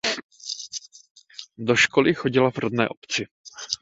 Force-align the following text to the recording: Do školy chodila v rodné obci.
Do 1.57 1.75
školy 1.77 2.13
chodila 2.17 2.51
v 2.51 2.57
rodné 2.57 2.89
obci. 2.89 3.27